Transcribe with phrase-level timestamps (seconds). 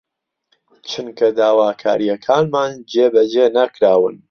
[0.89, 4.15] چونکە داواکارییەکانمان جێبەجێ نەکراون